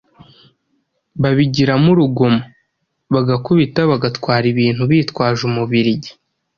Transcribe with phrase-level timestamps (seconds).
[1.21, 2.43] babigiramo urugomo:
[3.13, 6.11] bagakubita, bagatwara ibintu bitwaje umubiligi.